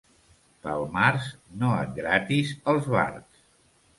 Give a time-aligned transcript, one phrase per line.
[0.63, 1.27] Pel març
[1.63, 3.45] no et gratis els barbs.